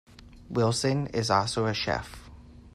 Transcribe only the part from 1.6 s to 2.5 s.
a chef.